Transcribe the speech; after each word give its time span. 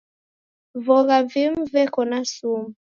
Vogha 0.85 1.19
vimu 1.31 1.63
veka 1.73 2.03
na 2.11 2.19
sumu. 2.33 2.67